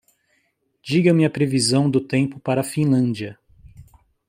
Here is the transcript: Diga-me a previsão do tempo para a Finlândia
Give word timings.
Diga-me 0.81 1.25
a 1.25 1.29
previsão 1.29 1.87
do 1.87 2.01
tempo 2.01 2.39
para 2.39 2.61
a 2.61 2.63
Finlândia 2.63 3.37